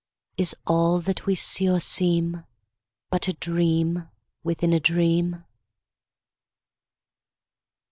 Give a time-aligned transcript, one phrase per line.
[0.35, 2.43] Is all that we see or seem
[3.11, 4.09] But a dream
[4.41, 5.43] within a dream?